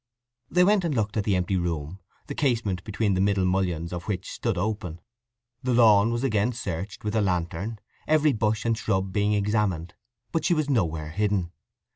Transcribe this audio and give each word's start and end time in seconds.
They 0.49 0.63
went 0.63 0.83
and 0.83 0.95
looked 0.95 1.15
at 1.17 1.25
the 1.25 1.35
empty 1.35 1.57
room, 1.57 1.99
the 2.25 2.33
casement 2.33 2.83
between 2.83 3.13
the 3.13 3.21
middle 3.21 3.45
mullions 3.45 3.93
of 3.93 4.05
which 4.05 4.31
stood 4.31 4.57
open. 4.57 4.99
The 5.61 5.75
lawn 5.75 6.11
was 6.11 6.23
again 6.23 6.53
searched 6.53 7.03
with 7.03 7.15
a 7.15 7.21
lantern, 7.21 7.77
every 8.07 8.33
bush 8.33 8.65
and 8.65 8.75
shrub 8.75 9.13
being 9.13 9.33
examined, 9.33 9.93
but 10.31 10.43
she 10.43 10.55
was 10.55 10.71
nowhere 10.71 11.11
hidden. 11.11 11.51